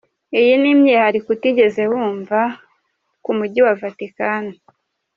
iyi 0.39 0.53
ni 0.61 0.67
imyihariko 0.73 1.27
utigeze 1.35 1.81
wumva 1.91 2.39
ku 3.23 3.31
mugi 3.37 3.59
wa 3.65 3.73
Vatican. 3.81 4.43